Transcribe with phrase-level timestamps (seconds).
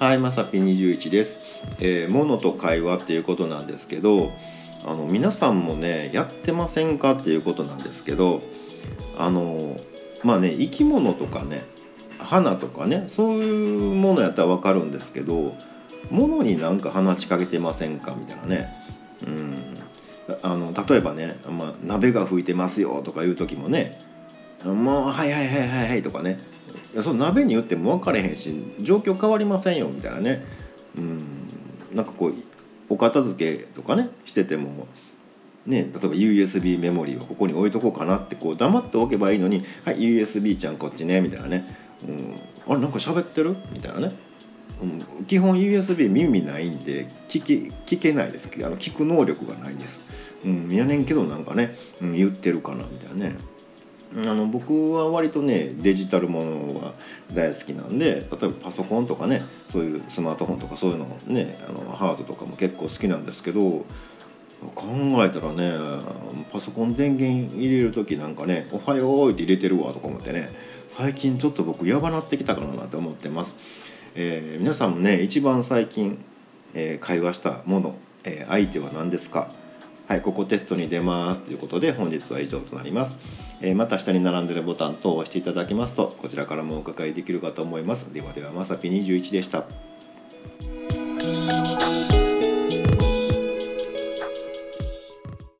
[0.00, 1.38] はい、まさぴ21です。
[1.78, 4.32] えー、物と会話っていうことなんですけど、
[4.86, 8.40] あの皆さんもねやってませんかっていうことなんですけど、
[9.18, 9.76] あの
[10.24, 11.64] まあね生き物とかね
[12.18, 15.54] 花とかねそういうものやったらわかるんですけど、
[16.10, 18.74] 物になんか話しかけてませんかみたいなね。
[19.26, 19.54] うん
[20.40, 24.00] あの例えばね、まあ、鍋が吹いてますよとかいう時もね
[24.64, 26.40] 「もうはいはいはいはいはい」とかね
[26.94, 30.44] やその鍋に言っても分かれへんし状況変わりませんよみたいなね。
[30.96, 31.22] うん。
[31.94, 32.34] なんかこう
[32.88, 34.86] お片付けとかねしてても
[35.66, 41.76] ね例えば USB メモリーをここに置いとこうかなってこう黙っておけばいいのに「はい USB ちゃんこっちね」みたいなね
[42.06, 44.12] 「うん、あれなんか喋ってる?」みたいなね。
[44.82, 48.48] うん、基本 USB 耳ないんで聞き聞けないです。
[48.56, 50.00] あの聞く能力がないです、
[50.42, 53.36] うん、やねんけどなんかね、うん、言ってるかなみたいなね。
[54.12, 56.92] あの僕は割とねデジタルものが
[57.32, 63.84] 大好きなんで例えばパソコンとかねそういうスマートフォンとかそういうのねあのハードとかも結構好きなんですけど
[64.74, 64.84] 考
[65.24, 65.74] えたらね
[66.52, 70.52] パソコン電源入れる時なんかね「おはよう」って入れてるわとか思ってね
[70.96, 73.56] 最近ちょっと僕やばなってきたかなって思ってます。
[74.16, 76.18] えー、皆さんもね一番最近、
[76.74, 79.52] えー、会話したもの、えー、相手は何ですか？
[80.08, 83.16] はいここテストに出ますということで本日は以上となります、
[83.62, 88.12] えまた下に並んでるボタン等を押していただきますとこちらからもお伺いできるかと思います。
[88.12, 89.64] ではではまさぴ21でした。